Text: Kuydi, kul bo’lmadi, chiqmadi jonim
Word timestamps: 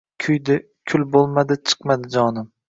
Kuydi, 0.23 0.55
kul 0.93 1.05
bo’lmadi, 1.17 1.59
chiqmadi 1.73 2.13
jonim 2.17 2.51